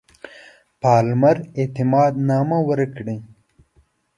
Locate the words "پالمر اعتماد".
0.81-2.13